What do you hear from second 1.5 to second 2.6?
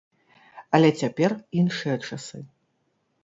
іншыя часы.